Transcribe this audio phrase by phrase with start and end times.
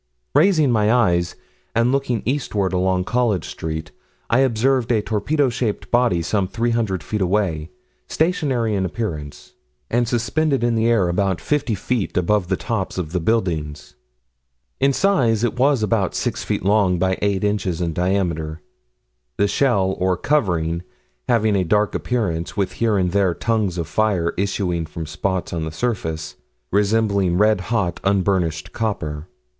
[0.33, 1.35] Raising my eyes,
[1.75, 3.91] and looking eastward along College Street,
[4.31, 7.69] I observed a torpedo shaped body, some 300 feet away,
[8.09, 9.53] stationary in appearance,
[9.91, 13.93] and suspended in the air, about 50 feet above the tops of the buildings.
[14.79, 18.59] In size it was about 6 feet long by 8 inches in diameter,
[19.37, 20.81] the shell, or covering,
[21.29, 25.63] having a dark appearance, with here and there tongues of fire issuing from spots on
[25.63, 26.37] the surface,
[26.71, 29.27] resembling red hot, unburnished copper.